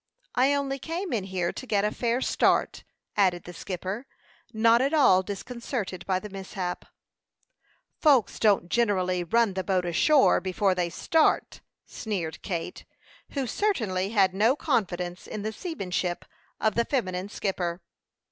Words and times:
"I 0.33 0.55
only 0.55 0.79
came 0.79 1.13
in 1.13 1.25
here 1.25 1.53
to 1.53 1.67
get 1.67 1.85
a 1.85 1.91
fair 1.93 2.21
start," 2.21 2.83
added 3.15 3.43
the 3.43 3.53
skipper, 3.53 4.07
not 4.51 4.81
at 4.81 4.95
all 4.95 5.21
disconcerted 5.21 6.07
by 6.07 6.17
the 6.17 6.27
mishap. 6.31 6.85
"Folks 8.01 8.39
don't 8.39 8.67
generally 8.69 9.23
run 9.23 9.53
the 9.53 9.63
boat 9.63 9.85
ashore 9.85 10.41
before 10.41 10.73
they 10.73 10.89
start," 10.89 11.61
sneered 11.85 12.41
Kate, 12.41 12.83
who 13.33 13.45
certainly 13.45 14.09
had 14.09 14.33
no 14.33 14.55
confidence 14.55 15.27
in 15.27 15.43
the 15.43 15.53
seamanship 15.53 16.25
of 16.59 16.73
the 16.73 16.85
feminine 16.85 17.29
skipper. 17.29 17.83